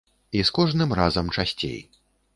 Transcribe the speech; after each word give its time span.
І 0.39 0.41
з 0.49 0.53
кожным 0.57 0.95
разам 1.01 1.31
часцей. 1.37 1.81